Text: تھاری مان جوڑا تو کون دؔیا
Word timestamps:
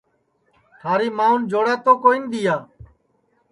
تھاری 0.79 1.07
مان 1.17 1.37
جوڑا 1.49 1.75
تو 1.83 1.93
کون 2.03 2.21
دؔیا 2.31 2.55